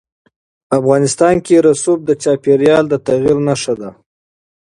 [0.77, 3.89] افغانستان کې رسوب د چاپېریال د تغیر نښه ده.